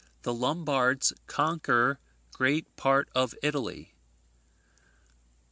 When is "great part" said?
2.33-3.07